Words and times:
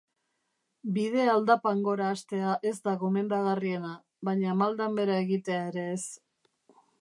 Bidea 0.93 1.25
aldapan 1.33 1.83
gora 1.87 2.07
hastea 2.13 2.53
ez 2.69 2.73
da 2.89 2.95
gomendagarriena, 3.03 3.93
baina 4.31 4.57
maldan 4.63 4.99
behera 5.01 5.21
egitea 5.27 5.61
ere 5.75 5.85
ez. 5.93 6.03